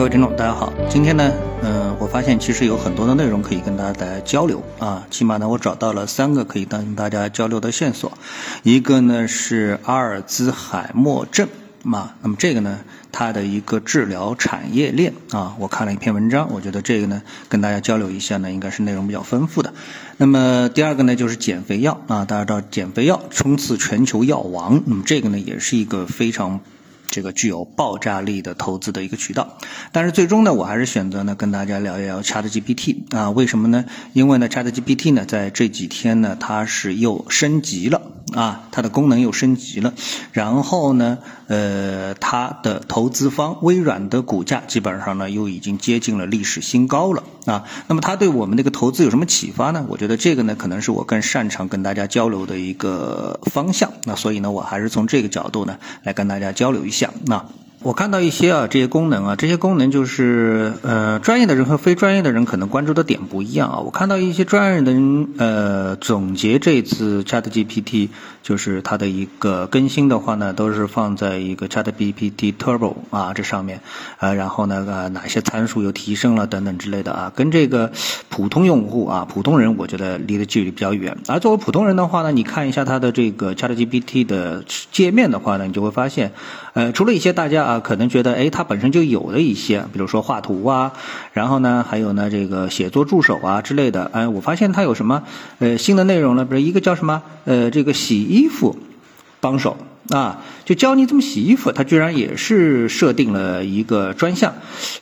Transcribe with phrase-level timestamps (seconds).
[0.00, 0.72] 各位听众，大家好。
[0.88, 1.30] 今天呢，
[1.62, 5.06] 嗯、我发现其实有很多的内容可以跟大家来交流啊。
[5.10, 8.10] 起码呢，我找到了三个可以跟大家交流的线索。
[8.62, 11.46] 一个呢是阿尔兹海默症
[11.82, 12.78] 嘛，那么这个呢，
[13.12, 17.20] 它的一个治疗产业链啊，我看了一篇文章，我觉得这个呢
[17.50, 19.74] 跟大家交流一下呢，应该是内容比较丰富的。
[20.16, 26.60] 那么第二个呢就是减肥药啊，大家知道减肥药冲刺全球药王，那么这个呢也是一个非常。
[27.10, 29.58] 这个具有爆炸力的投资的一个渠道，
[29.90, 33.84] 但是最终呢，我还是选择呢跟大家聊一聊 ChatGPT 啊，为什么呢？
[34.12, 37.99] 因为呢 ChatGPT 呢在这几天呢它是又升级了
[38.32, 39.94] 啊，它的功能又升级了，
[40.32, 49.86] 然后呢，呃，它的投资方微软的股价基本上呢又已经接近了历史新高了啊，那么它对我们这个投资有什么启发呢？
[49.88, 57.10] 我觉得这个呢可能是我更擅长跟大家交流的一个方向，那所以呢我还是从这个角度呢来跟大家交流一下。
[57.26, 57.44] 那
[57.82, 63.78] 我看到一些啊，这些功能啊，这些功能就是呃，专业的人和非专业的人可能关注的点不一样啊。
[63.78, 68.10] 我看到一些专业的人呃总结这次 ChatGPT
[68.42, 73.80] 就是它的一个更新的话呢，都是放在一个 ChatGPT Turbo 啊这上面
[74.18, 77.92] 啊，然后呢呃哪些参数又提升了等等之类的啊，跟这个
[78.28, 81.16] 普通用户啊普通人我觉得离的距离比较远。
[81.28, 86.32] 而作为普通人的话呢，你看一下它的这个 ChatGPT 的界面的话呢，你就会发现
[86.72, 90.92] 呃除了一些大家啊可能觉得哎它本身就有的一些，比如说画图啊，
[91.32, 95.22] 然后呢还有呢这个写作助手啊之类的，哎我发现它有什么
[95.58, 96.44] 呃新的内容呢？
[96.44, 98.76] 比如一个叫什么呃这个洗衣服
[99.40, 99.76] 帮手。
[100.08, 104.54] 啊，就教你怎么洗衣服，它居然也是设定了一个专项，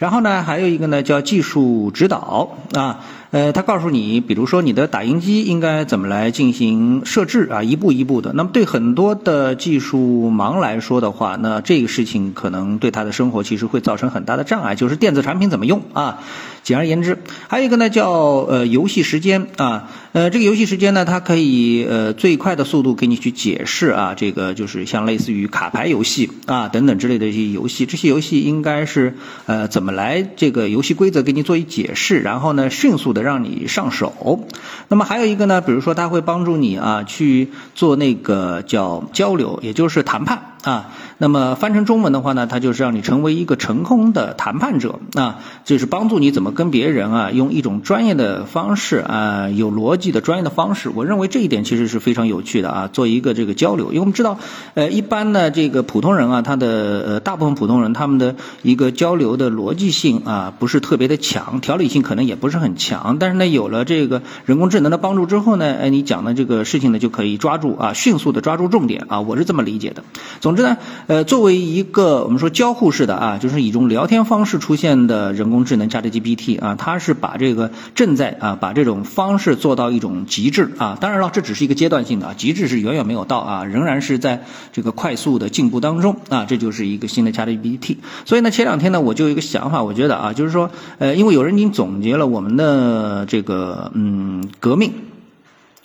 [0.00, 8.32] 然后呢，还有一个呢叫技术指导啊，呃，它告诉你，比如说你的打印机应该怎么来进行设置啊，一步一步的。
[8.34, 16.20] 那么对很多的技术盲来说的话，那这个事情可能对他的生活其实会造成很大的障碍，就是电子产品怎么用啊。
[16.62, 29.14] 简而言之，还有一个呢叫呃游戏时间啊，呃这个游戏时间呢，它可以呃最快的速度给你去解释啊，这个就是像类似于卡牌游戏啊等等之类的一些游戏，这些游戏应该是
[29.46, 34.40] 呃怎么来这个游戏规则给你做一解释，然后呢迅速让你上手。
[34.88, 40.55] 那么还有一个呢，比如说他会帮助你啊去做那个叫交流，也就是谈判。
[40.62, 50.88] 啊，那么翻成中文的话呢，它就是让你成为一个成功的谈判者啊，就是帮助你怎么跟别人啊，用一种专业的方式啊，有逻辑的专业的方式。
[50.88, 53.88] 我认为这一点其实是非常有趣的啊，做一个这个交流。
[53.88, 54.38] 因为我们知道，
[54.74, 56.66] 呃，一般呢，这个普通人啊，他的
[57.06, 63.18] 呃大部分普通人他们的一个交流的逻辑性啊，不是特别的强，条理性可能也不是很强。
[63.20, 70.02] 但是呢，有了这个人工智能的帮助之后呢，哎，你讲的这个事情呢，就可以抓住啊，迅速的抓住重点啊，我是这么理解的。
[70.40, 80.96] 总呢，呃，作为一个我们说交互式的啊，就是以一种聊天方式出现的人工智能 ChatGPT 啊，它是把这个正在啊把这种方式做到一种极致啊。
[81.00, 86.44] 当然了，这只是一个阶段性的啊，极致是远远没有到啊，仍然是在这个快速的进步当中啊。
[86.46, 87.96] 这就是一个新的 ChatGPT。
[88.24, 94.92] 所以呢，前两天呢，我就有一个想法，我觉得啊，就是说，呃，因为有人已经总结了我们的这个嗯革命。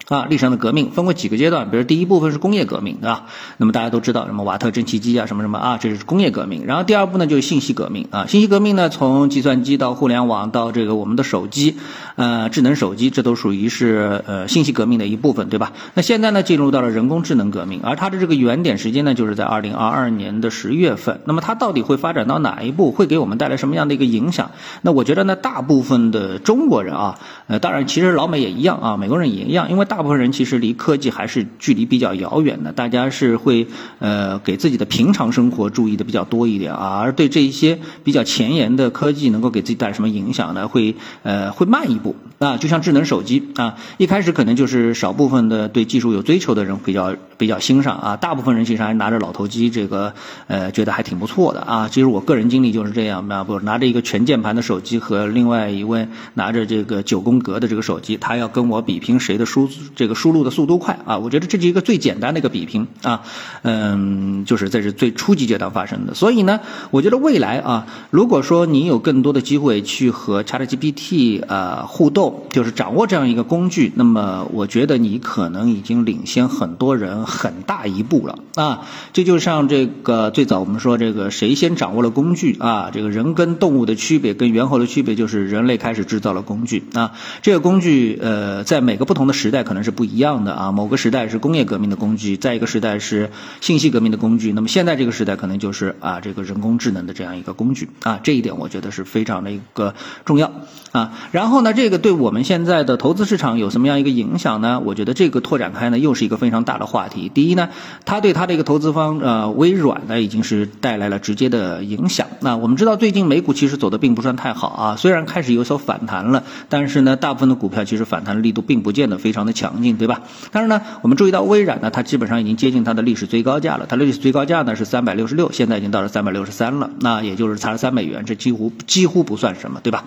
[0.08, 3.26] 啊，历史上的革命分为几个阶段，比如第一部分是工业革命，对吧？
[3.58, 6.66] 那么大家都知道什么瓦特蒸汽机啊，什么什么啊，这是工业革命。
[6.66, 11.78] 然后第二步呢就是信息革命啊，信息革命呢从计算机到互联网到这个我们的手机，
[12.16, 15.72] 呃，智能手机，这都属于是呃信息革命的一部分，对吧？
[15.94, 21.22] 那现在呢进入到了人工智能革命，而它的这个原点时间呢就是在二零二二年的十月份。
[21.26, 24.52] 那么它到底会发展到哪一步，会给我们带来什么样的一个影响？
[24.82, 33.68] 那我觉得呢，大部分的中国人啊，呃，当然其实老美也一样啊，美国人也一样，因为大部分人其实离科技还是距离比较遥远的，大家是会
[34.00, 40.70] 呃给自己的平常生活注意的比较多一点啊，而对这一些比较前沿的科技能够给自己带来什么影响呢？
[40.70, 50.14] 会呃会慢一步啊，就像智能手机啊，一开始可能就是少部分的对技术有追求的人比较比较欣赏啊，大部分人其实还拿着老头机，这个
[50.46, 51.90] 呃觉得还挺不错的啊。
[51.90, 61.18] 其实我个人经历就是这样啊，不拿着一个全键盘的手机和另外一位拿着这个九宫格的这个手机，他要跟我比拼谁的输这个输入的速度快啊！
[61.18, 63.24] 我觉得这是一个最简单的一个比拼啊，
[63.64, 66.14] 嗯，就是这是最初级阶段发生的。
[66.14, 66.60] 所以呢，
[66.92, 78.82] 我觉得未来啊，如果说你有更多的机会去和 ChatGPT 呃互动，就是掌握这样一个工具，那么我觉得你可能已经领先很多人很大一步了啊！
[79.14, 82.92] 这就像这个最早我们说这个谁先掌握了工具啊？
[82.94, 87.14] 这个人跟动物的区别跟猿猴的区别就是人类开始制造了工具啊。
[87.42, 90.72] 这个工具呃，在每个不同的时代可能是不一样的啊。
[90.74, 93.32] 某个时代是工业革命的工具，在一个时代是
[93.62, 98.20] 信息革命的工具，那么现在这个时代可能就是啊这个人工智能的这样一个工具啊。
[98.22, 99.96] 这一点我觉得是非常的一个
[100.26, 100.52] 重要
[100.92, 101.14] 啊。
[101.32, 104.82] 然后呢，这个对我们现在的投资市场有什么样一个影响呢？
[104.84, 107.21] 我觉得这个拓展开呢，又是一个非常大的话题。
[107.30, 107.70] 第一呢，
[108.06, 112.28] 它对它的一个投资方呃微软呢，已经是带来了直接的影响。
[112.40, 120.22] 那我们知道最近美股其实走的并不算太好啊，虽然开始有所反弹了，但是呢，大部分的股票其实反弹力度并不见得非常的强劲，对吧？
[120.52, 130.04] 但是呢，我们注意到微软呢，它基本上已经接近它的历史最高价了，它的历史最高价呢是三百六十六，现在已经到了三百六十三了，那也就是差了三美元，这几乎几乎不算什么，对吧？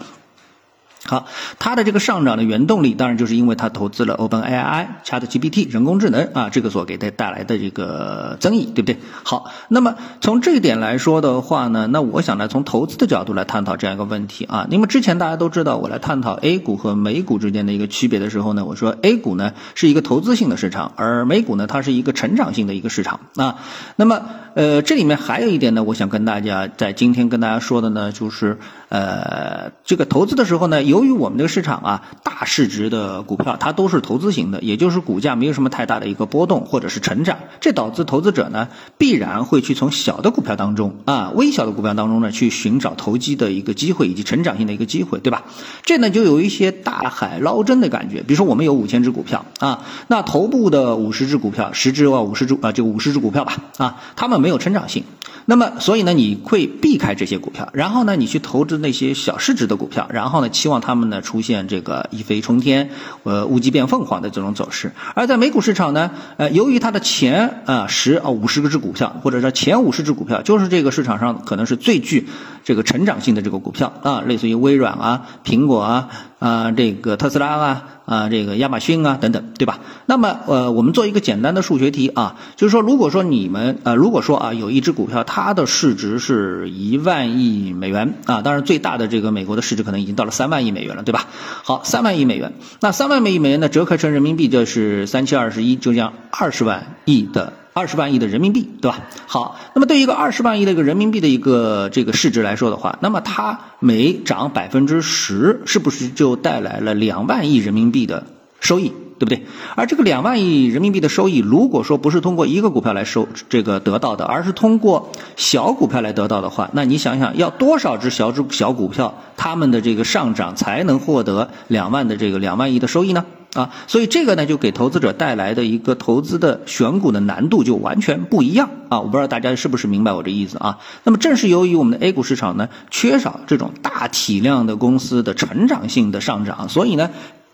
[1.06, 1.26] 好，
[1.58, 8.96] 它的这个上涨的原动力，当然就是因为它投资了 Open AI、ChatGPT 人工智能啊，这个所给它带来的这个增益，对不对？
[9.22, 14.66] 好，那么从这一点来说的话呢，那我想呢，从投资的角度来探讨这样一个问题啊。
[14.70, 23.56] 那么之前大家都知道，我来探讨 A 股和美股之间的一个区别的时候呢，我说 A 股呢是一个投资性的市场，而美股呢它是一个成长性的一个市场啊。
[23.96, 24.22] 那么
[24.54, 28.58] 呃，这里面还有一点呢，我想跟大家在今天跟大家说的呢，就是
[28.94, 45.42] 呃，这个投资的时候呢，由于我们这个市场啊，大市值的股票它都是投资型的，也就是股价没有什么太大的一个波动或者是成长，这导致投资者呢必然会去从小的股票当中啊，微小的股票当中呢去寻找投机的一个机会以及成长性的一个机会，对吧？
[45.82, 48.22] 这呢就有一些大海捞针的感觉。
[48.22, 55.02] 比如说我们有五千只股票啊，那头部的五十只股票，十只啊五十只啊就五十只股票吧啊，他们没有成长性。
[55.46, 62.90] 那么，所以呢，你会避开这些股票，然后呢，你去投资那些小市值的股票，然后呢，期望他们呢出现这个一飞冲天、
[63.22, 64.92] 呃乌鸡变凤凰的这种走势。
[65.14, 72.28] 而在美股市场呢，呃，由于它的前啊十啊五十个只股票，或者说前五十只股票，就是这个市场上可能是最具
[72.64, 76.08] 这个成长性的这个股票啊，类似于微软啊、苹果啊。
[76.40, 79.78] 啊，这个特斯拉啊，啊，这个亚马逊啊，等等，对吧？
[80.04, 91.28] 那么，呃，我们做一个简单的数学题啊，就是说，如果说你们，呃，如果说啊，有一只股票，它的市值是一万亿美元啊，当然最大的这个美国的市值可能已经到了三万亿美元了，对吧？
[91.62, 97.54] 好，三万亿美元，那三万亿美元呢，折合成人民币就是三七二十一，就这样二十万亿的。
[97.74, 99.00] 二十万亿的人民币，对吧？
[99.26, 108.26] 好，那么对于一个二十万亿的一个人民币的一个这个市值来说的话，那么它每涨百分之十，是不是就带来了两万亿人民币的
[108.60, 109.42] 收益，对不对？
[109.74, 123.24] 而这个两万亿人民币的收益，如果说不是通过一个股票来收这个得到的，而是通过小股票来得到的话，那你想想要多少只小只小股票，它们的这个上涨才能获得两万的这个两万亿的收益呢？
[123.54, 129.00] 啊，所以这个呢，就给投资者带来的一个投资的选股的难度就完全不一样啊！
[129.00, 130.78] 我不知道大家是不是明白我这意思啊？
[131.04, 137.10] 那么正是由于我们的 A 股市场呢，缺少这种大体量的公司的成长性的上涨，所以呢，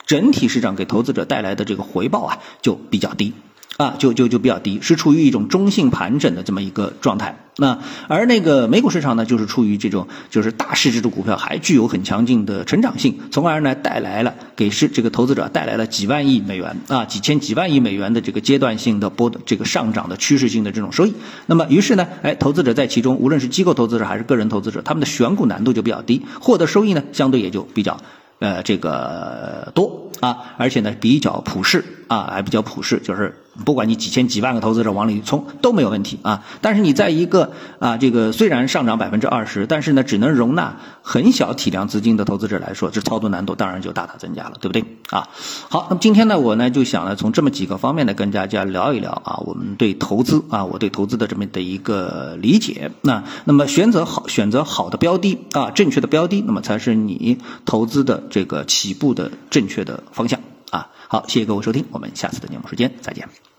[0.07, 3.35] 整体市场给投资者带来的这个回报啊，就比较低。
[3.81, 7.35] 啊，就就就比较低，是处于一种中性盘整的这么一个状态。
[7.57, 7.79] 那
[8.09, 21.15] 而那个美股市场呢，就是处于这种就是大市值的股票还具有很强劲的成长性，从而呢带来了给是这个投资者带来了几万亿美元啊，几千几万亿美元的这个阶段性的波的这个上涨的趋势性的这种收益。
[21.47, 27.99] 那么于是呢，哎，投资者在其中，无论是机构投资者还是个人投资者，他们的选股难度就比较低，获得收益呢相对也就比较
[28.41, 33.35] 呃这个多啊，而且呢比较普适啊，还比较普适，就是。
[33.65, 45.29] 不管你几千几万个投资者往里冲都没有问题啊，但是你在一个啊这个虽然上涨百分之二十，但是呢只能容纳很小体量资金的投资者来说，这操作难度当然就大大增加了，对不对啊？
[45.69, 52.91] 好，那么今天呢我呢就想呢从这么几个方面呢跟大家聊一聊啊，我们对投资啊我对投资的这么的一个理解。
[53.03, 60.89] 那那么选择好选择好的标的啊正确的标的，那么才是你投资的这个起步的正确的方向啊。
[61.09, 63.50] 好，谢谢各位收听，我们下次的节目时间再见。